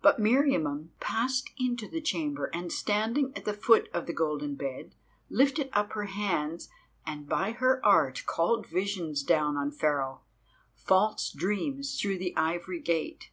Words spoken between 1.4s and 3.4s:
into the chamber, and standing